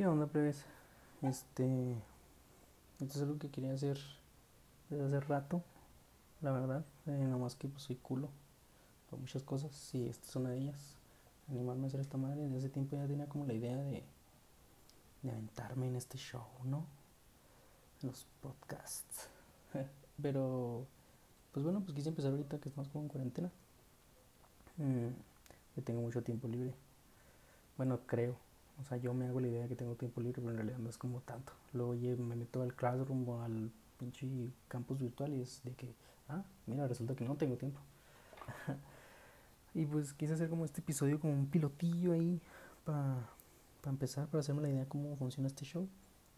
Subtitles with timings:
[0.00, 0.64] ¿Qué onda, plebes?
[1.20, 1.94] Este.
[3.02, 3.98] Esto es algo que quería hacer
[4.88, 5.62] desde hace rato,
[6.40, 6.86] la verdad.
[7.04, 8.30] Eh, nomás que pues soy culo
[9.10, 10.96] por muchas cosas y esta es una de ellas.
[11.50, 12.40] Animarme a hacer esta madre.
[12.44, 14.02] Desde hace tiempo ya tenía como la idea de,
[15.20, 16.86] de aventarme en este show, ¿no?
[18.00, 19.28] En los podcasts.
[20.22, 20.86] Pero,
[21.52, 23.50] pues bueno, pues quise empezar ahorita que estamos como en cuarentena.
[24.78, 26.72] Mm, tengo mucho tiempo libre.
[27.76, 28.49] Bueno, creo.
[28.80, 30.78] O sea, yo me hago la idea de que tengo tiempo libre, pero en realidad
[30.78, 31.52] no es como tanto.
[31.72, 34.26] Luego oye, me meto al Classroom o al pinche
[34.68, 35.94] campus virtual y es de que,
[36.28, 37.80] ah, mira, resulta que no tengo tiempo.
[39.74, 42.40] y pues quise hacer como este episodio como un pilotillo ahí
[42.84, 43.26] para
[43.86, 45.86] empezar, para hacerme la idea de cómo funciona este show.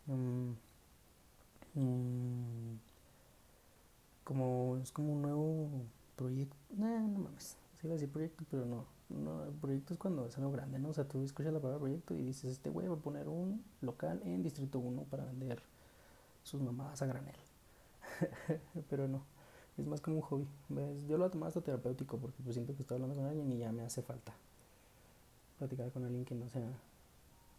[0.09, 0.57] Um,
[1.77, 2.79] um,
[4.25, 5.69] como es como un nuevo
[6.17, 6.57] proyecto.
[6.77, 7.57] Nah, no mames.
[7.81, 8.85] Sí iba a decir proyecto, pero no.
[9.13, 10.89] No, el proyecto es cuando es algo grande, ¿no?
[10.89, 13.63] O sea, tú escuchas la palabra proyecto y dices, este güey va a poner un
[13.81, 15.63] local en Distrito 1 para vender
[16.43, 17.37] sus mamadas a granel.
[18.91, 19.23] pero no,
[19.77, 20.49] es más como un hobby.
[20.69, 21.07] ¿ves?
[21.09, 23.59] Yo lo he tomado hasta terapéutico porque pues siento que estoy hablando con alguien y
[23.59, 24.33] ya me hace falta
[25.59, 26.73] platicar con alguien que no sea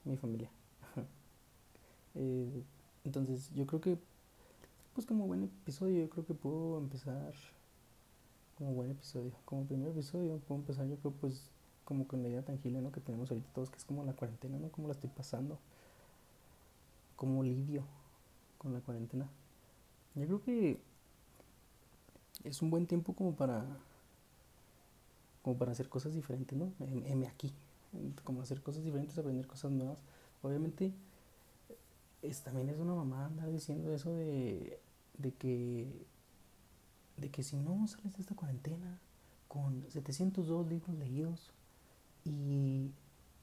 [0.04, 0.50] mi familia.
[2.16, 2.64] eh,
[3.06, 3.98] entonces, yo creo que,
[4.94, 7.34] pues como buen episodio, yo creo que puedo empezar
[8.64, 9.34] como buen episodio.
[9.46, 11.50] Como primer episodio puedo empezar yo creo pues
[11.84, 12.92] como con la idea tangible ¿no?
[12.92, 14.70] que tenemos ahorita todos, que es como la cuarentena, ¿no?
[14.72, 15.60] Cómo la estoy pasando.
[17.18, 17.84] Como lidio
[18.58, 19.30] con la cuarentena.
[20.16, 20.80] Yo creo que
[22.44, 23.66] es un buen tiempo como para
[25.42, 26.72] como para hacer cosas diferentes, ¿no?
[26.80, 27.54] M aquí.
[28.24, 29.98] Como hacer cosas diferentes, aprender cosas nuevas.
[30.42, 30.94] Obviamente
[32.22, 34.80] es, también es una mamá andar diciendo eso de,
[35.18, 36.06] de que
[37.18, 39.00] de que si no sales de esta cuarentena
[39.48, 41.52] con 702 libros leídos
[42.26, 42.92] y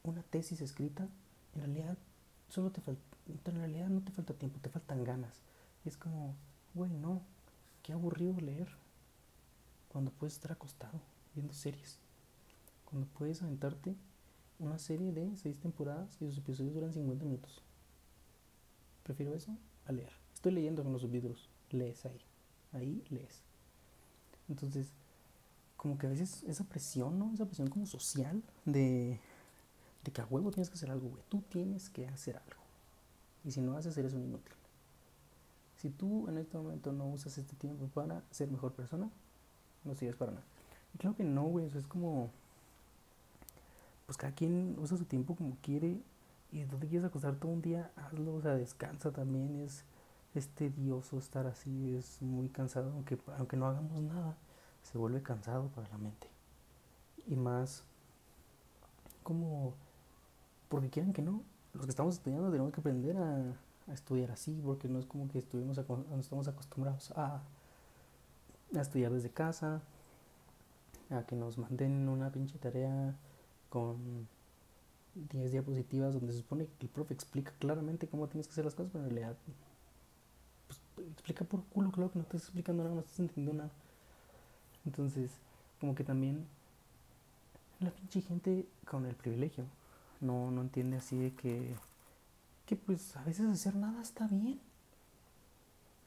[0.02, 1.08] una tesis escrita,
[1.54, 1.96] en realidad
[2.48, 5.42] solo te falta, en realidad no te falta tiempo, te faltan ganas.
[5.84, 6.34] es como,
[6.74, 7.22] güey, no,
[7.82, 8.68] qué aburrido leer
[9.88, 11.00] cuando puedes estar acostado
[11.34, 11.98] viendo series,
[12.84, 13.94] cuando puedes aventarte
[14.58, 17.62] una serie de seis temporadas y sus episodios duran 50 minutos.
[19.02, 19.56] Prefiero eso
[19.86, 20.12] a leer.
[20.34, 22.20] Estoy leyendo con los subtítulos, lees ahí,
[22.72, 23.42] ahí lees.
[24.50, 24.88] Entonces,
[25.76, 27.32] como que a veces esa presión, ¿no?
[27.32, 29.18] Esa presión como social de,
[30.04, 31.22] de que a huevo tienes que hacer algo, güey.
[31.30, 32.62] Tú tienes que hacer algo.
[33.44, 34.52] Y si no haces, eres un inútil.
[35.78, 39.08] Si tú en este momento no usas este tiempo para ser mejor persona,
[39.84, 40.44] no sirves para nada.
[40.94, 41.66] Y claro que no, güey.
[41.66, 42.30] Eso es como.
[44.04, 45.96] Pues cada quien usa su tiempo como quiere.
[46.52, 48.34] Y tú te quieres acostar todo un día, hazlo.
[48.34, 49.60] O sea, descansa también.
[49.60, 49.84] Es
[50.34, 54.36] es tedioso estar así, es muy cansado, aunque, aunque no hagamos nada,
[54.82, 56.28] se vuelve cansado para la mente.
[57.26, 57.84] Y más
[59.22, 59.74] como,
[60.68, 61.42] porque quieran que no,
[61.74, 63.54] los que estamos estudiando tenemos que aprender a,
[63.92, 67.42] estudiar así, porque no es como que estuvimos, no estamos acostumbrados a,
[68.76, 69.82] a estudiar desde casa,
[71.10, 73.16] a que nos manden una pinche tarea
[73.68, 74.28] con
[75.14, 78.76] 10 diapositivas donde se supone que el profe explica claramente cómo tienes que hacer las
[78.76, 79.36] cosas, pero en realidad
[81.12, 83.70] explica por culo, claro que no estás explicando nada, no estás entendiendo nada.
[84.86, 85.30] Entonces,
[85.80, 86.46] como que también
[87.80, 89.64] la pinche gente con el privilegio
[90.20, 91.74] no, no entiende así de que,
[92.66, 94.60] que pues a veces hacer nada está bien.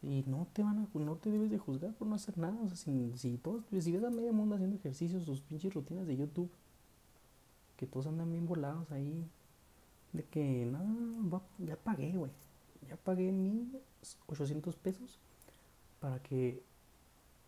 [0.02, 2.58] Y no te van a, no te debes de juzgar por no hacer nada.
[2.62, 6.06] O sea, si, si todos, si ves a medio mundo haciendo ejercicios, sus pinches rutinas
[6.06, 6.50] de YouTube,
[7.78, 9.26] que todos andan bien volados ahí,
[10.12, 12.32] de que nada, ya pagué, güey.
[12.88, 13.72] Ya pagué mi
[14.28, 15.20] 800 pesos
[16.00, 16.64] para que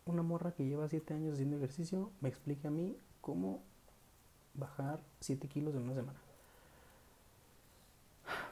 [0.04, 3.62] una morra que lleva 7 años haciendo ejercicio me explique a mí cómo
[4.54, 6.18] bajar 7 kilos en una semana.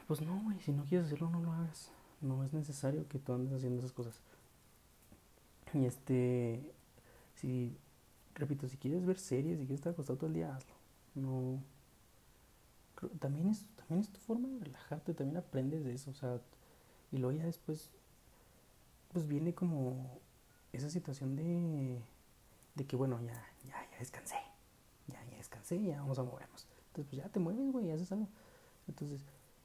[0.07, 1.91] Pues no, güey, si no quieres hacerlo, no lo hagas.
[2.21, 4.21] No es necesario que tú andes haciendo esas cosas.
[5.73, 6.61] Y este,
[7.35, 7.75] si,
[8.35, 10.73] repito, si quieres ver series, si quieres estar acostado todo el día, hazlo.
[11.15, 11.61] No,
[13.19, 16.39] también es, también es tu forma de relajarte, también aprendes de eso, o sea,
[17.11, 17.91] y luego ya después
[19.15, 20.19] pues viene como
[20.73, 22.01] esa situación de,
[22.75, 23.33] de que, bueno, ya,
[23.65, 24.35] ya, ya descansé,
[25.07, 26.67] ya, ya descansé, ya vamos a movernos.
[26.87, 28.27] Entonces, pues ya te mueves, güey, haces algo.
[28.89, 29.21] Entonces,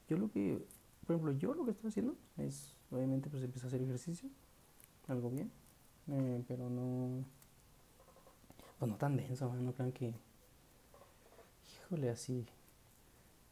[0.07, 0.65] yo lo que,
[1.05, 4.29] por ejemplo, yo lo que estoy haciendo es, obviamente, pues empiezo a hacer ejercicio,
[5.09, 5.51] algo bien,
[6.07, 7.25] eh, pero no,
[8.79, 10.13] pues no tan denso, no crean que,
[11.75, 12.47] híjole, así,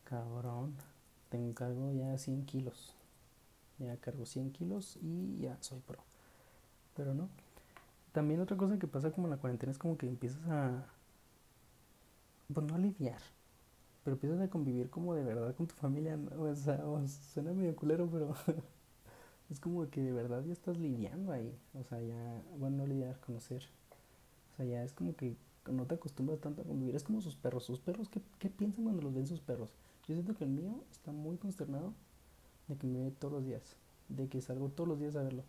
[0.05, 0.75] cabrón,
[1.27, 2.95] tengo cargo ya 100 kilos
[3.79, 6.03] ya cargo 100 kilos y ya soy pro.
[6.95, 7.29] Pero no.
[8.11, 10.85] También otra cosa que pasa como en la cuarentena es como que empiezas a,
[12.53, 13.21] pues no lidiar,
[14.03, 16.83] pero empiezas a convivir como de verdad con tu familia, o sea,
[17.33, 18.33] suena medio culero, pero
[19.51, 23.19] es como que de verdad ya estás lidiando ahí, o sea, ya, bueno, no lidiar,
[23.19, 23.63] conocer,
[24.53, 25.35] o sea, ya es como que
[25.67, 28.83] no te acostumbras tanto a convivir, es como sus perros, sus perros, ¿qué, qué piensan
[28.83, 29.69] cuando los ven sus perros?
[30.07, 31.93] Yo siento que el mío está muy consternado
[32.69, 33.75] de que me ve todos los días,
[34.07, 35.43] de que salgo todos los días a verlo.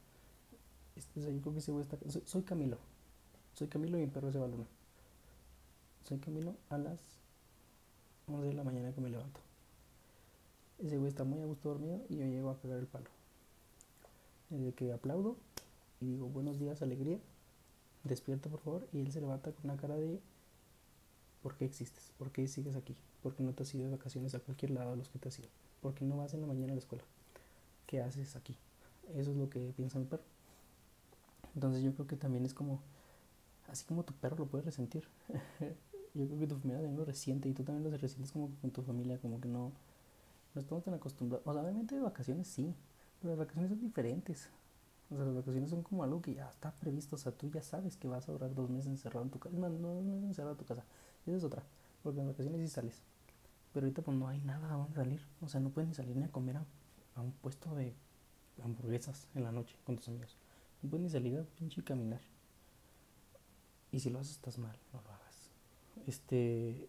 [0.97, 2.79] Este, o sea, yo creo que ese güey está, soy, Camilo,
[3.55, 4.67] soy Camilo y mi perro es de balón.
[6.05, 6.99] Soy Camilo a las
[8.27, 9.41] 11 de la mañana que me levanto.
[10.79, 13.11] Ese güey está muy a gusto dormido y yo llego a pegar el palo.
[14.49, 15.37] Desde que aplaudo
[16.01, 17.19] y digo buenos días, alegría,
[18.05, 20.21] despierta por favor y él se levanta con una cara de
[21.43, 22.13] ¿por qué existes?
[22.19, 22.97] ¿Por qué sigues aquí?
[23.23, 25.29] ¿Por qué no te has ido de vacaciones a cualquier lado a los que te
[25.29, 25.49] has ido?
[25.81, 27.05] ¿Por qué no vas en la mañana a la escuela?
[27.87, 28.57] ¿Qué haces aquí?
[29.15, 30.23] Eso es lo que piensa mi perro.
[31.55, 32.81] Entonces yo creo que también es como,
[33.69, 35.05] así como tu perro lo puede resentir,
[36.15, 38.71] yo creo que tu familia también lo resiente y tú también lo resientes como con
[38.71, 39.73] tu familia, como que no,
[40.55, 41.47] no estamos tan acostumbrados.
[41.47, 42.75] O sea, obviamente de vacaciones sí,
[43.21, 44.49] pero las vacaciones son diferentes.
[45.11, 47.17] O sea, las vacaciones son como algo que ya está previsto.
[47.17, 49.57] O sea, tú ya sabes que vas a durar dos meses encerrado en tu casa.
[49.57, 50.85] No, no dos meses encerrado en tu casa.
[51.27, 51.63] Esa es otra.
[52.03, 53.03] Porque en vacaciones sí sales.
[53.73, 55.21] Pero ahorita pues no hay nada a dónde salir.
[55.41, 56.65] O sea, no puedes ni salir ni a comer a,
[57.15, 57.95] a un puesto de
[58.63, 60.37] hamburguesas en la noche con tus amigos.
[60.83, 62.21] No puedes ni salir a pinche caminar.
[63.93, 65.51] Y si lo haces estás mal, no lo hagas.
[66.07, 66.89] Este,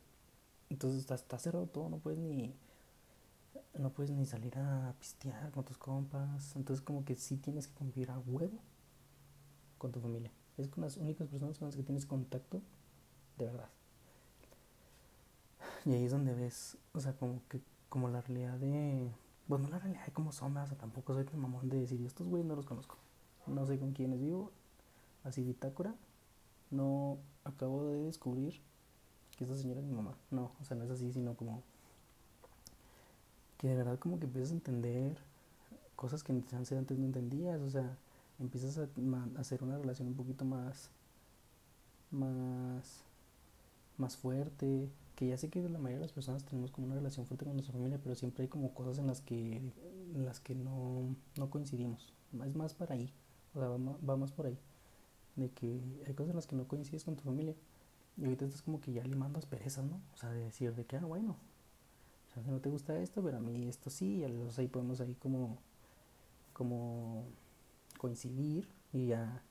[0.69, 2.53] entonces está, está cerrado todo, no puedes ni
[3.77, 6.55] no puedes ni salir a pistear con tus compas.
[6.55, 8.59] Entonces como que sí tienes que convivir a huevo
[9.77, 10.31] con tu familia.
[10.57, 12.61] Es con las únicas personas con las que tienes contacto
[13.37, 13.69] de verdad.
[15.85, 19.11] Y ahí es donde ves, o sea, como que, como la realidad de,
[19.47, 22.27] bueno, la realidad de cómo son, o sea, tampoco soy tan mamón de decir, estos
[22.27, 22.97] güeyes no los conozco.
[23.47, 24.51] No sé con quiénes vivo.
[25.23, 25.95] Así bitácora.
[26.69, 28.61] No acabo de descubrir
[29.37, 30.15] que esta señora es mi mamá.
[30.29, 31.63] No, o sea, no es así, sino como
[33.57, 35.17] que de verdad como que empiezas a entender
[35.95, 37.95] cosas que antes no entendías, o sea,
[38.39, 38.87] empiezas a,
[39.39, 40.89] hacer una relación un poquito más,
[42.09, 43.03] más,
[43.97, 47.25] más fuerte, que ya sé que la mayoría de las personas tenemos como una relación
[47.25, 49.61] fuerte con nuestra familia, pero siempre hay como cosas en las que,
[50.13, 52.13] las que no, no coincidimos,
[52.45, 53.13] es más para ahí,
[53.53, 54.57] o sea, va más, por ahí,
[55.35, 57.55] de que hay cosas en las que no coincides con tu familia,
[58.17, 60.01] y ahorita estás como que ya limando asperezas, ¿no?
[60.13, 61.37] O sea, de decir de que, ah, bueno,
[62.27, 64.67] o sea, si no te gusta esto, pero a mí esto sí, y entonces ahí
[64.67, 65.59] podemos ahí como,
[66.53, 67.25] como
[67.97, 69.43] coincidir y ya,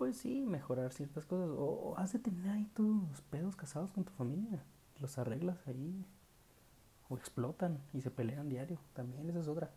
[0.00, 1.50] pues sí, mejorar ciertas cosas.
[1.50, 4.64] O, has de tener ahí tus pedos casados con tu familia,
[4.98, 6.06] los arreglas ahí,
[7.10, 9.70] o explotan y se pelean diario, también esa es otra.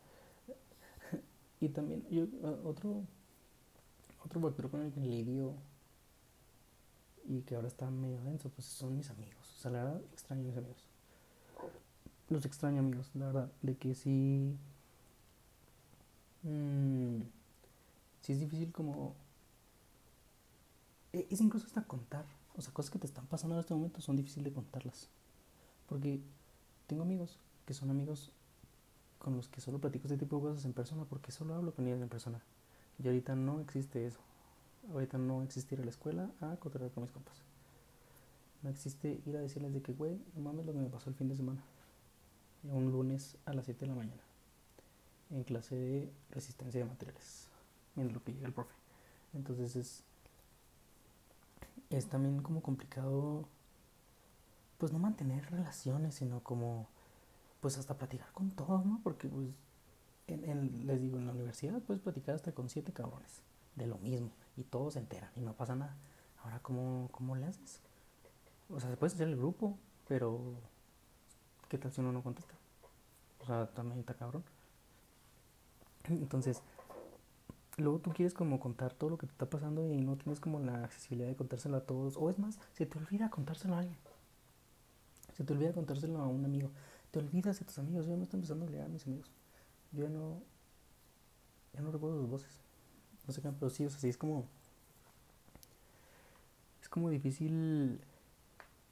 [1.60, 2.24] y también, yo,
[2.64, 3.04] otro,
[4.24, 5.56] otro factor con el que lidio
[7.26, 9.54] y que ahora está medio denso, pues son mis amigos.
[9.58, 10.88] O sea, la verdad, extraño a mis amigos
[12.30, 14.58] los extraño amigos, la verdad, de que sí,
[16.44, 17.20] mmm,
[18.22, 19.16] sí es difícil como,
[21.14, 22.26] es incluso hasta contar,
[22.56, 25.10] o sea, cosas que te están pasando en este momento son difíciles de contarlas,
[25.88, 26.20] porque
[26.88, 28.32] tengo amigos que son amigos
[29.20, 31.88] con los que solo platico este tipo de cosas en persona, porque solo hablo con
[31.88, 32.42] ellos en persona,
[33.02, 34.20] y ahorita no existe eso,
[34.92, 37.42] ahorita no existe ir a la escuela a contar con mis compas.
[38.62, 41.16] No existe ir a decirles de que, güey, no mames lo que me pasó el
[41.16, 41.62] fin de semana
[42.72, 44.22] un lunes a las 7 de la mañana
[45.32, 47.48] en clase de resistencia de materiales,
[47.96, 48.74] en lo que llega el profe.
[49.34, 50.04] Entonces es,
[51.98, 53.48] es también como complicado,
[54.78, 56.88] pues no mantener relaciones, sino como,
[57.62, 59.00] pues hasta platicar con todos, ¿no?
[59.04, 59.50] Porque pues,
[60.28, 63.42] en, les digo, en la universidad puedes platicar hasta con siete cabrones
[63.76, 65.96] de lo mismo y todos se enteran y no pasa nada.
[66.44, 67.80] Ahora, ¿cómo, cómo le haces?
[68.70, 70.42] O sea, se puede hacer el grupo, pero
[71.70, 72.56] ¿qué tal si uno no contesta?
[73.40, 74.44] O sea, también está cabrón.
[76.06, 76.62] Entonces,
[77.78, 80.60] luego tú quieres como contar todo lo que te está pasando y no tienes como
[80.60, 82.18] la accesibilidad de contárselo a todos.
[82.18, 83.98] O es más, se te olvida contárselo a alguien.
[85.34, 86.70] Se te olvida contárselo a un amigo.
[87.12, 88.06] Te olvidas de tus amigos.
[88.06, 89.32] Yo no estoy empezando a olvidar a mis amigos.
[89.92, 90.42] Yo no.
[91.74, 92.62] Ya no recuerdo sus voces.
[93.26, 94.46] No sé qué, pero sí, o sea, sí es como.
[96.82, 98.00] Es como difícil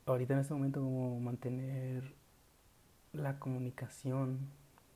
[0.05, 2.15] ahorita en este momento como mantener
[3.13, 4.39] la comunicación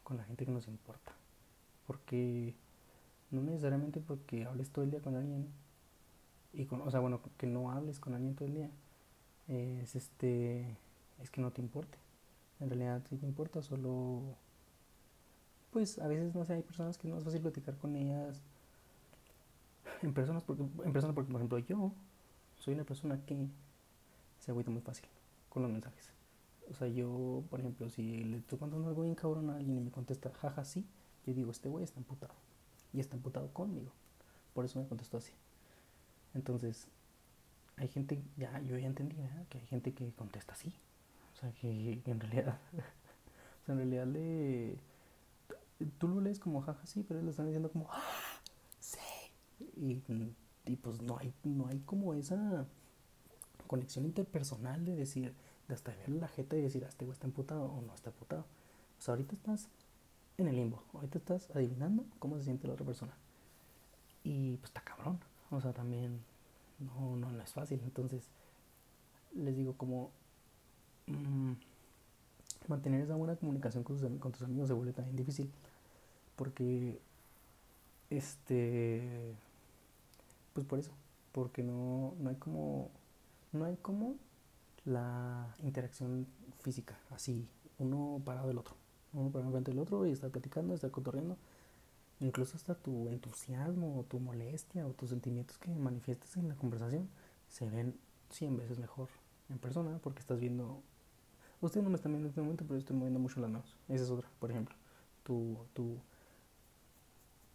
[0.03, 1.13] con la gente que nos importa.
[1.85, 2.55] Porque
[3.31, 5.47] no necesariamente porque hables todo el día con alguien,
[6.53, 8.69] y con, o sea, bueno, que no hables con alguien todo el día,
[9.47, 10.77] es este,
[11.21, 11.97] es que no te importe.
[12.59, 14.21] En realidad sí te importa, solo,
[15.71, 18.41] pues a veces, no sé, hay personas que no es fácil platicar con ellas
[20.01, 21.91] en personas, porque, en personas porque, por ejemplo, yo
[22.59, 23.47] soy una persona que
[24.39, 25.05] se agüita muy fácil
[25.49, 26.11] con los mensajes
[26.69, 29.81] O sea, yo, por ejemplo, si le estoy contando algo bien cabrón a alguien y
[29.81, 30.85] me contesta, jaja, sí,
[31.25, 32.33] yo digo, este güey está emputado.
[32.95, 33.91] Y está emputado conmigo.
[34.53, 35.33] Por eso me contestó así.
[36.33, 36.87] Entonces,
[37.75, 39.45] hay gente, ya, yo ya entendí, ¿verdad?
[39.49, 40.73] Que hay gente que contesta así.
[41.33, 44.77] O sea, que, en realidad, o sea, en realidad le,
[45.97, 48.39] tú lo lees como jaja, sí, pero lo están diciendo como, ¡Ah,
[48.79, 48.99] sí.
[49.75, 50.01] Y,
[50.65, 52.65] y pues no hay, no hay como esa
[53.67, 55.33] conexión interpersonal de decir,
[55.67, 58.11] de hasta ver la jeta y decir, ah, este güey está emputado o no está
[58.11, 58.45] emputado.
[58.97, 59.67] O sea, ahorita estás
[60.37, 63.13] en el limbo, ahorita estás adivinando cómo se siente la otra persona.
[64.23, 65.19] Y pues está cabrón,
[65.51, 66.19] o sea, también
[66.79, 67.79] no, no, no es fácil.
[67.83, 68.23] Entonces,
[69.33, 70.11] les digo, como
[71.07, 71.53] mmm,
[72.67, 75.51] mantener esa buena comunicación con tus, con tus amigos se vuelve también difícil.
[76.35, 76.99] Porque,
[78.09, 79.33] este,
[80.53, 80.91] pues por eso,
[81.31, 82.89] porque no, no hay como,
[83.53, 84.15] no hay como
[84.85, 86.27] la interacción
[86.61, 87.47] física, así,
[87.79, 88.75] uno parado del otro,
[89.15, 91.37] uno parado frente del otro y estar platicando, estar cotorreando,
[92.19, 97.09] incluso hasta tu entusiasmo o tu molestia o tus sentimientos que manifiestas en la conversación
[97.49, 97.95] se ven
[98.29, 99.09] 100 veces mejor
[99.49, 100.81] en persona porque estás viendo,
[101.61, 103.75] ustedes no me están viendo en este momento, pero yo estoy moviendo mucho las manos,
[103.87, 104.75] esa es otra, por ejemplo,
[105.23, 105.97] tu, tu,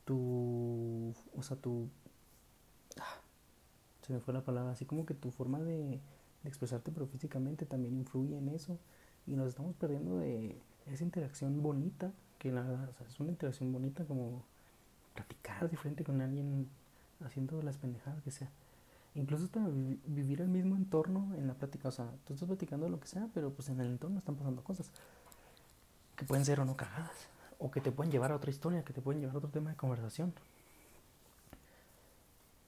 [0.05, 1.89] tu, o sea, tu,
[2.99, 3.21] ah,
[4.07, 6.01] se me fue la palabra, así como que tu forma de
[6.45, 8.79] expresarte, pero físicamente también influye en eso.
[9.27, 14.05] Y nos estamos perdiendo de esa interacción bonita, que o sea, es una interacción bonita
[14.05, 14.43] como
[15.15, 16.69] platicar diferente con alguien
[17.25, 18.51] haciendo las pendejadas que sea.
[19.15, 19.61] Incluso hasta
[20.07, 21.89] vivir el mismo entorno en la plática.
[21.89, 24.63] O sea, tú estás platicando lo que sea, pero pues en el entorno están pasando
[24.63, 24.91] cosas
[26.17, 27.29] que pueden ser o no cagadas.
[27.59, 29.71] O que te pueden llevar a otra historia, que te pueden llevar a otro tema
[29.71, 30.33] de conversación.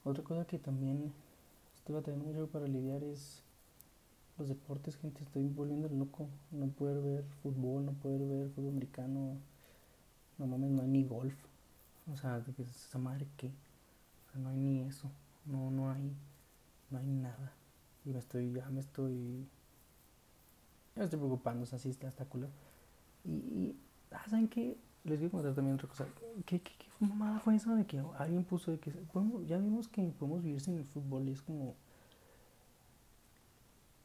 [0.04, 1.12] Otra cosa que también
[1.76, 3.42] estoy batallando mucho para lidiar es
[4.42, 6.28] los deportes, gente, estoy volviendo loco.
[6.50, 9.36] No poder ver fútbol, no poder ver fútbol americano.
[10.38, 11.34] No mames, no hay ni golf.
[12.12, 13.50] O sea, esa madre que.
[14.34, 15.10] No hay ni eso.
[15.46, 16.12] No, no hay.
[16.90, 17.52] No hay nada.
[18.04, 19.46] Y me estoy, ya me estoy.
[20.94, 22.26] Ya me estoy preocupando, o sea, sí está, está
[23.24, 23.76] Y, y
[24.10, 24.76] ah, ¿saben qué?
[25.04, 26.06] Les voy a contar también otra cosa.
[26.44, 29.88] ¿Qué, qué, qué mamada fue eso de que alguien puso de que podemos, ya vimos
[29.88, 31.76] que podemos vivir sin el fútbol y es como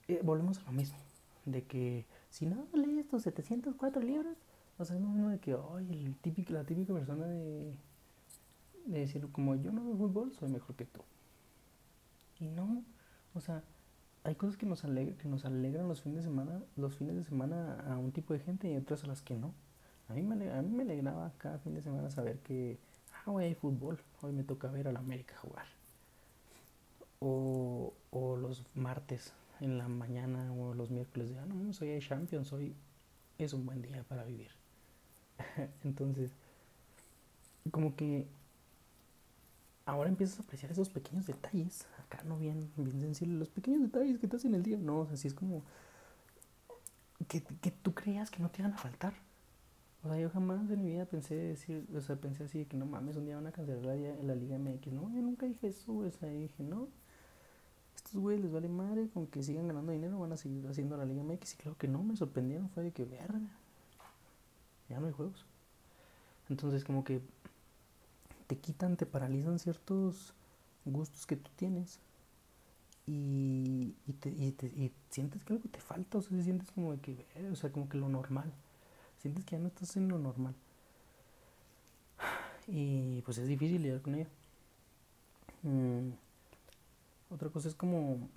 [0.08, 0.98] eh, volvemos a lo mismo,
[1.46, 4.38] de que si no lees estos 704 libros,
[4.78, 7.74] o sea, es lo mismo de que, ay, el típico, la típica persona de,
[8.86, 11.02] de decir, como yo no veo fútbol, soy mejor que tú.
[12.40, 12.84] Y no,
[13.34, 13.64] o sea,
[14.24, 17.24] hay cosas que nos, alegran, que nos alegran los fines de semana, los fines de
[17.24, 19.54] semana a un tipo de gente y otras a las que no.
[20.10, 22.78] A mí me, a mí me alegraba cada fin de semana saber que,
[23.14, 25.66] ah, hoy hay fútbol, hoy me toca ver a la América jugar.
[27.20, 32.02] O, o los martes, en la mañana o los miércoles de, ah, no, soy el
[32.06, 32.76] Champions, hoy
[33.38, 34.52] es un buen día para vivir.
[35.84, 36.32] Entonces,
[37.72, 38.28] como que
[39.86, 44.20] ahora empiezas a apreciar esos pequeños detalles, acá no bien, bien sensible, los pequeños detalles
[44.20, 45.64] que te hacen el día, no, o así es como
[47.28, 49.14] que, que tú creías que no te iban a faltar.
[50.04, 52.86] O sea, yo jamás en mi vida pensé decir, o sea, pensé así que no
[52.86, 54.94] mames, un día van a cancelar la, la Liga MX.
[54.94, 56.88] No, yo nunca dije eso, o sea, dije, no,
[57.98, 61.06] estos güeyes les vale madre, con que sigan ganando dinero, van a seguir haciendo la
[61.06, 61.54] Liga MX.
[61.54, 63.40] Y claro que no, me sorprendieron, fue de que, verga,
[64.90, 65.46] ya no hay juegos.
[66.50, 67.22] Entonces, como que
[68.48, 70.34] te quitan, te paralizan ciertos
[70.86, 72.00] gustos que tú tienes.
[73.06, 76.92] Y, y, te, y, te, y sientes que algo te falta, o sea, sientes como
[76.92, 78.54] de que, o sea, como que lo normal.
[79.22, 80.54] Sientes que ya no estás en lo normal.
[82.68, 84.28] Y pues es difícil lidiar con ello.
[85.64, 86.27] Mm.
[87.30, 88.30] Otra cosa es como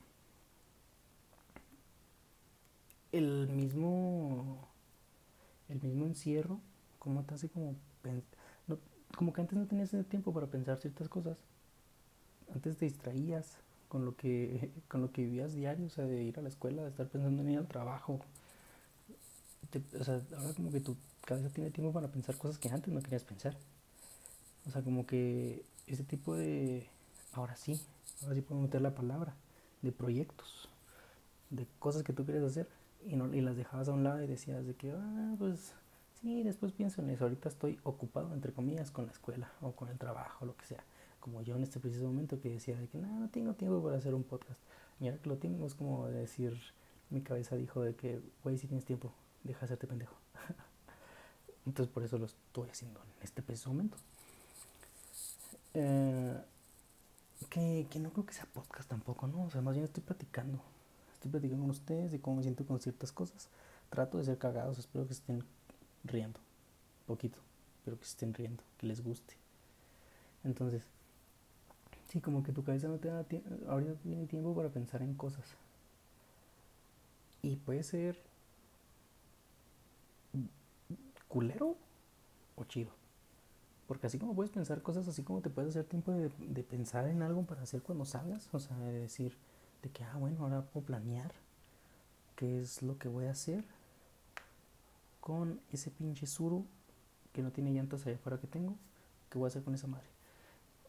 [3.13, 4.69] el mismo
[5.69, 6.61] el mismo encierro,
[6.99, 7.77] como te hace como
[9.17, 11.37] como que antes no tenías ese tiempo para pensar ciertas cosas.
[12.55, 16.39] Antes te distraías con lo que con lo que vivías diario, o sea, de ir
[16.39, 18.21] a la escuela, de estar pensando en ir al trabajo.
[20.01, 23.03] o sea, ahora como que tu cabeza tiene tiempo para pensar cosas que antes no
[23.03, 23.57] querías pensar.
[24.67, 26.89] O sea, como que ese tipo de
[27.33, 27.81] ahora sí,
[28.23, 29.35] ahora sí puedo meter la palabra,
[29.83, 30.69] de proyectos,
[31.51, 32.69] de cosas que tú quieres hacer
[33.07, 35.73] y, no, y las dejabas a un lado y decías de que, ah, pues
[36.21, 39.89] sí, después pienso en eso, ahorita estoy ocupado, entre comillas, con la escuela o con
[39.89, 40.85] el trabajo, lo que sea.
[41.19, 43.97] Como yo en este preciso momento que decía de que no, no tengo tiempo para
[43.97, 44.61] hacer un podcast.
[45.01, 46.59] Y ahora que lo tengo es como decir,
[47.11, 49.13] mi cabeza dijo de que, güey, si tienes tiempo,
[49.45, 50.15] deja de hacerte pendejo.
[51.67, 53.97] Entonces por eso lo estoy haciendo en este preciso momento.
[55.75, 56.37] Eh,
[57.51, 59.45] que, que no creo que sea podcast tampoco, ¿no?
[59.45, 60.61] O sea, más bien estoy platicando.
[61.15, 63.49] Estoy platicando con ustedes de cómo me siento con ciertas cosas.
[63.91, 65.45] trato de ser cagados, espero que estén
[66.05, 66.41] riendo,
[67.07, 67.39] poquito,
[67.85, 69.35] pero que estén riendo, que les guste.
[70.45, 70.85] Entonces,
[72.09, 75.15] sí, como que tu cabeza no te da tiempo, ahorita tiene tiempo para pensar en
[75.15, 75.45] cosas.
[77.43, 78.19] Y puede ser
[81.29, 81.77] culero
[82.57, 83.00] o chido.
[83.91, 87.09] Porque así como puedes pensar cosas, así como te puedes hacer tiempo de, de pensar
[87.09, 89.37] en algo para hacer cuando salgas, o sea, de decir,
[89.83, 91.33] de que, ah, bueno, ahora puedo planear
[92.37, 93.65] qué es lo que voy a hacer
[95.21, 96.65] con ese pinche suru
[97.33, 98.77] que no tiene llantas allá afuera que tengo,
[99.29, 100.07] ¿qué voy a hacer con esa madre?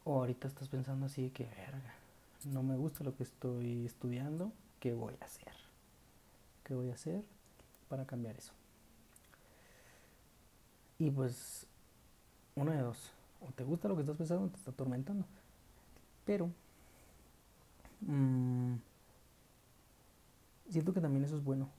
[0.04, 1.96] O ahorita estás pensando así de que, verga,
[2.46, 5.56] no me gusta lo que estoy estudiando, ¿qué voy a hacer?
[6.64, 7.26] ¿Qué voy a hacer
[7.90, 8.54] para cambiar eso?
[11.00, 11.66] Y pues,
[12.56, 15.26] una de dos, o te gusta lo que estás pensando o te está atormentando.
[16.26, 16.50] Pero,
[18.02, 18.76] mmm,
[20.70, 21.70] siento que también eso es bueno.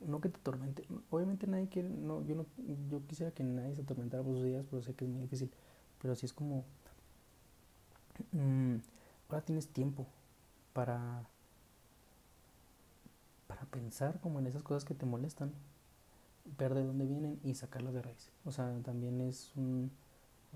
[0.00, 0.84] No que te atormente.
[1.10, 2.46] Obviamente nadie quiere, no, yo no,
[2.90, 5.50] yo quisiera que nadie se atormentara por sus días, pero sé que es muy difícil.
[6.00, 6.64] Pero así es como,
[8.32, 8.76] mmm,
[9.28, 10.06] ahora tienes tiempo
[10.74, 11.26] para,
[13.46, 15.52] para pensar como en esas cosas que te molestan,
[16.44, 18.30] ver de dónde vienen y sacarlas de raíz.
[18.44, 19.90] O sea, también es un,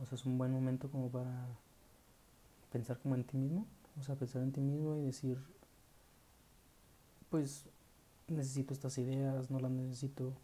[0.01, 1.47] o sea, es un buen momento como para
[2.71, 3.67] pensar como en ti mismo,
[3.99, 5.39] o sea, pensar en ti mismo y decir,
[7.31, 7.65] pues
[8.29, 10.35] necesito estas ideas, no las necesito.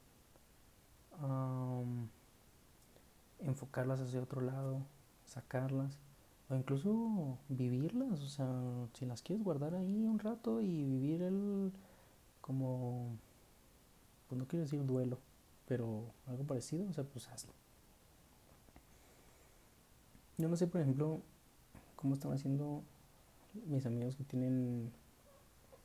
[3.40, 4.80] enfocarlas hacia otro lado,
[5.26, 5.98] sacarlas,
[6.48, 8.48] o incluso vivirlas, o sea,
[8.94, 11.72] si las quieres guardar ahí un rato y vivir el
[12.40, 13.16] como,
[14.28, 15.18] pues no quiero decir duelo,
[15.66, 17.52] pero algo parecido, o sea, pues hazlo.
[20.36, 21.20] Yo no sé, por ejemplo,
[21.96, 22.82] cómo están haciendo
[23.66, 24.92] mis amigos que tienen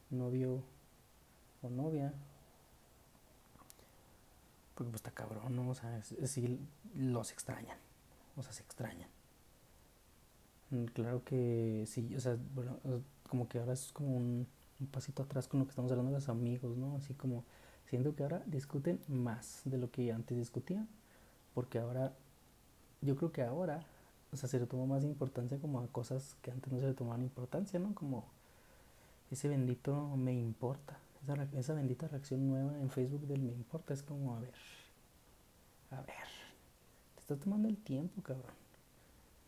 [0.10, 0.64] novio
[1.62, 2.14] o novia.
[4.76, 5.70] Porque pues está cabrón, ¿no?
[5.70, 6.60] O sea, decir,
[6.96, 7.78] los extrañan.
[8.36, 9.10] O sea, se extrañan.
[10.72, 12.80] Mm, claro que sí, o sea, bueno,
[13.30, 14.48] como que ahora es como un
[14.92, 16.96] pasito atrás con lo que estamos hablando de los amigos, ¿no?
[16.96, 17.44] Así como
[17.90, 20.88] siento que ahora discuten más de lo que antes discutían.
[21.56, 22.14] Porque ahora,
[23.02, 23.84] yo creo que ahora,
[24.32, 26.94] o sea, se le toma más importancia como a cosas que antes no se le
[26.94, 27.96] tomaban importancia, ¿no?
[27.96, 28.26] Como
[29.32, 31.00] ese bendito me importa.
[31.24, 34.54] Esa, esa bendita reacción nueva en Facebook del me importa es como, a ver,
[35.92, 36.28] a ver,
[37.16, 38.54] te estás tomando el tiempo, cabrón,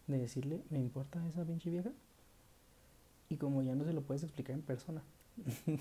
[0.08, 1.92] de decirle, me importa esa pinche vieja.
[3.30, 5.02] Y como ya no se lo puedes explicar en persona.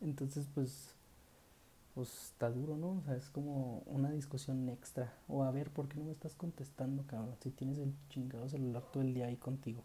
[0.00, 0.94] Entonces, pues,
[1.94, 2.98] pues está duro, ¿no?
[2.98, 5.12] O sea, es como una discusión extra.
[5.28, 7.36] O a ver, ¿por qué no me estás contestando, cabrón?
[7.42, 9.82] Si tienes el chingado celular todo el día ahí contigo.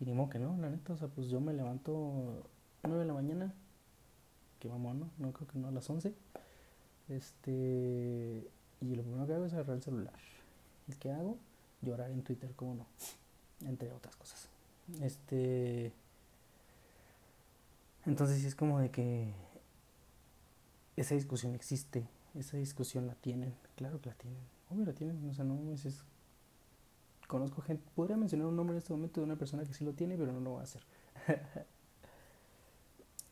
[0.00, 2.44] Y ni modo que no, la neta, o sea, pues yo me levanto
[2.82, 3.54] 9 de la mañana,
[4.58, 5.10] que vamos, ¿no?
[5.18, 6.14] No creo que no a las 11.
[7.08, 8.48] Este,
[8.80, 10.14] y lo primero que hago es agarrar el celular.
[10.88, 11.36] ¿Y qué hago?
[11.82, 12.86] Llorar en Twitter, como no,
[13.66, 14.48] entre otras cosas.
[15.02, 15.92] Este,
[18.06, 19.32] entonces sí es como de que
[21.00, 25.34] esa discusión existe, esa discusión la tienen, claro que la tienen, obvio la tienen, o
[25.34, 26.04] sea, no es,
[27.26, 29.92] conozco gente, podría mencionar un nombre en este momento de una persona que sí lo
[29.92, 30.82] tiene, pero no lo va a hacer.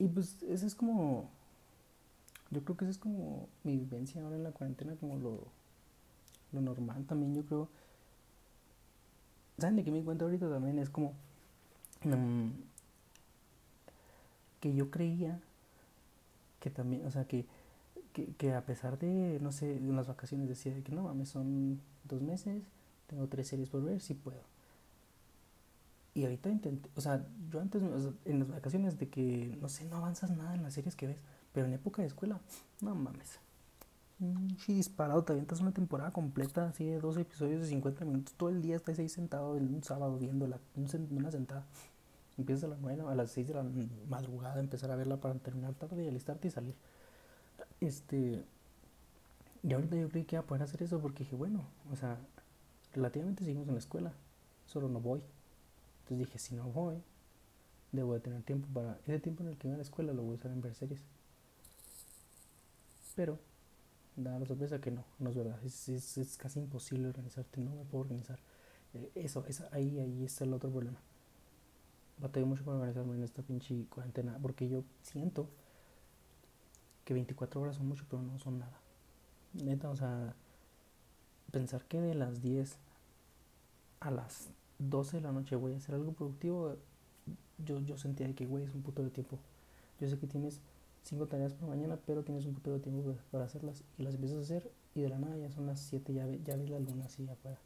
[0.00, 1.28] Y pues ese es como,
[2.50, 5.48] yo creo que esa es como mi vivencia ahora en la cuarentena, como lo,
[6.52, 7.68] lo normal también, yo creo.
[9.58, 10.78] ¿Saben de qué me encuentro ahorita también?
[10.78, 11.14] Es como
[12.04, 12.50] mm,
[14.60, 15.40] que yo creía
[16.60, 17.44] que también, o sea, que,
[18.12, 21.80] que, que, a pesar de, no sé, de unas vacaciones decía que no mames, son
[22.04, 22.62] dos meses,
[23.06, 24.42] tengo tres series por ver, sí puedo.
[26.14, 27.82] Y ahorita intenté, o sea, yo antes,
[28.24, 31.18] en las vacaciones de que, no sé, no avanzas nada en las series que ves,
[31.52, 32.40] pero en época de escuela,
[32.80, 33.38] no mames.
[34.58, 38.48] Sí, disparado, te avientas una temporada completa, así de 12 episodios de 50 minutos, todo
[38.48, 41.64] el día estás ahí sentado en un sábado viéndola, una sentada.
[42.36, 43.64] Empiezas a las 9, a las 6 de la
[44.08, 46.74] madrugada, empezar a verla para terminar tarde y alistarte y salir.
[47.80, 48.44] Este.
[49.62, 52.18] Y ahorita yo creí que iba a poder hacer eso porque dije, bueno, o sea,
[52.94, 54.12] relativamente seguimos en la escuela,
[54.66, 55.20] solo no voy.
[56.00, 57.02] Entonces dije, si no voy,
[57.92, 58.98] debo de tener tiempo para...
[59.02, 60.74] Ese tiempo en el que voy a la escuela lo voy a usar en ver
[60.74, 61.02] series.
[63.16, 63.38] Pero,
[64.16, 65.58] da la sorpresa que no, no es verdad.
[65.64, 68.38] Es, es, casi imposible organizarte, no me puedo organizar.
[68.94, 70.98] Eh, eso, esa, ahí, ahí está el otro problema.
[72.18, 75.48] Batallé mucho para organizarme en esta pinche cuarentena, porque yo siento
[77.08, 78.78] que 24 horas son mucho, pero no son nada.
[79.54, 80.34] Neta, o sea,
[81.50, 82.76] pensar que de las 10
[84.00, 86.76] a las 12 de la noche voy a hacer algo productivo,
[87.64, 89.38] yo, yo sentía que, güey, es un puto de tiempo.
[89.98, 90.60] Yo sé que tienes
[91.02, 94.40] cinco tareas por mañana, pero tienes un poquito de tiempo para hacerlas y las empiezas
[94.40, 97.06] a hacer y de la nada ya son las 7, ya, ya ves la luna
[97.06, 97.58] así afuera.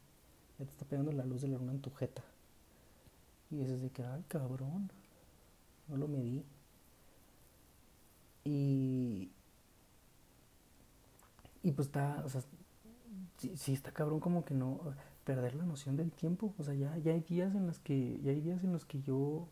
[0.57, 2.23] Ya te está pegando la luz de la luna en tu jeta.
[3.51, 4.89] Y dices de que, ay, cabrón,
[5.89, 6.45] no lo medí.
[8.43, 9.31] Y,
[11.61, 12.41] y pues está, o sea,
[13.55, 14.81] sí, está cabrón como que no,
[15.23, 16.53] perder la noción del tiempo.
[16.57, 19.01] O sea, ya, ya hay días en los que, ya hay días en los que
[19.01, 19.47] yo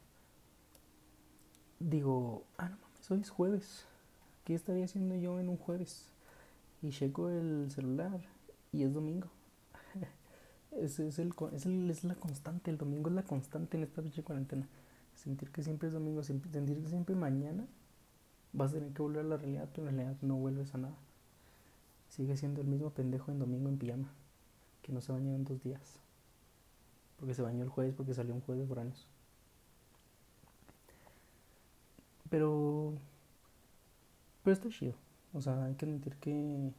[1.80, 3.86] digo, ah, no mames, hoy es jueves.
[4.44, 6.12] ¿Qué estaría haciendo yo en un jueves?
[6.82, 8.22] Y checo el celular
[8.72, 9.28] y es domingo.
[10.72, 14.02] es, es, el, es, el, es la constante, el domingo es la constante en esta
[14.02, 14.68] pinche cuarentena.
[15.16, 17.68] Sentir que siempre es domingo, sentir que siempre mañana
[18.54, 20.96] vas a tener que volver a la realidad, pero en realidad no vuelves a nada.
[22.10, 24.10] Sigue siendo el mismo pendejo en domingo en pijama,
[24.82, 26.00] que no se bañó en dos días.
[27.18, 29.08] Porque se bañó el jueves porque salió un jueves por años.
[32.30, 32.94] Pero.
[34.44, 34.96] Pero está chido.
[35.34, 36.74] O sea, hay que admitir que,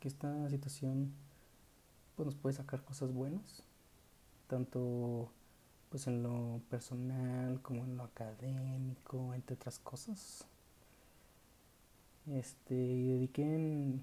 [0.00, 1.12] que esta situación
[2.16, 3.64] pues nos puede sacar cosas buenas.
[4.46, 5.28] Tanto
[5.90, 10.46] pues en lo personal como en lo académico, entre otras cosas.
[12.32, 14.02] Este, y dediquen,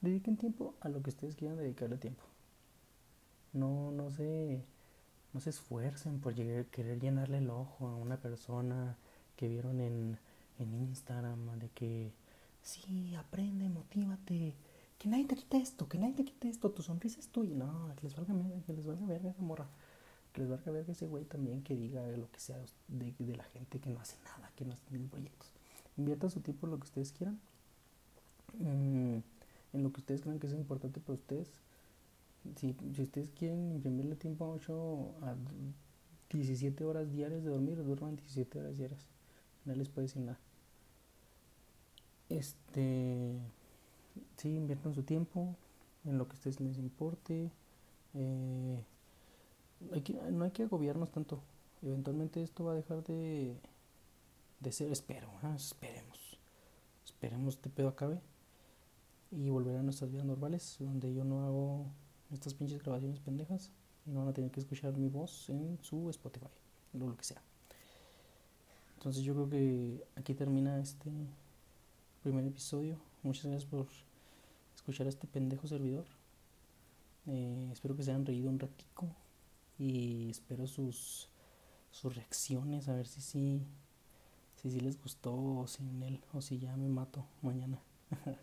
[0.00, 2.24] dediquen tiempo a lo que ustedes quieran dedicarle tiempo.
[3.52, 4.64] No, no se,
[5.32, 8.96] no se esfuercen por querer llenarle el ojo a una persona
[9.36, 10.18] que vieron en,
[10.58, 12.12] en Instagram, de que
[12.62, 14.54] sí, aprende, motívate,
[14.98, 17.54] que nadie te quite esto, que nadie te quite esto, tu sonrisa es tuya.
[17.54, 18.34] No, que les valga,
[18.66, 19.68] que les valga verga esa morra
[20.34, 23.36] que les valga ver que ese güey también que diga lo que sea de, de,
[23.36, 25.53] la gente que no hace nada, que no hace ningún proyectos.
[25.96, 27.38] Inviertan su tiempo en lo que ustedes quieran,
[28.58, 29.18] mm,
[29.72, 31.48] en lo que ustedes crean que es importante para ustedes.
[32.56, 35.34] Si, si ustedes quieren imprimirle tiempo a 8 a
[36.30, 39.06] 17 horas diarias de dormir, duerman 17 horas diarias.
[39.64, 40.38] No les puede decir nada.
[42.28, 43.38] Este,
[44.36, 45.56] sí, inviertan su tiempo
[46.04, 47.50] en lo que a ustedes les importe.
[48.14, 48.84] Eh,
[50.30, 51.40] no hay que agobiarnos tanto.
[51.82, 53.56] Eventualmente esto va a dejar de,
[54.64, 56.38] de ser, espero, esperemos.
[57.04, 58.20] Esperemos este pedo acabe
[59.30, 61.86] y volver a nuestras vidas normales, donde yo no hago
[62.32, 63.70] estas pinches grabaciones pendejas
[64.06, 66.46] y no van a tener que escuchar mi voz en su Spotify,
[66.94, 67.42] o lo que sea.
[68.96, 71.10] Entonces yo creo que aquí termina este
[72.22, 72.98] primer episodio.
[73.22, 73.86] Muchas gracias por
[74.74, 76.06] escuchar a este pendejo servidor.
[77.26, 79.08] Eh, espero que se hayan reído un ratico
[79.78, 81.28] y espero sus,
[81.90, 83.62] sus reacciones, a ver si sí,
[84.70, 87.82] si, les gustó o sin él, o si ya me mato mañana.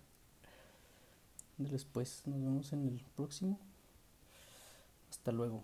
[1.57, 3.59] Después nos vemos en el próximo.
[5.09, 5.63] Hasta luego.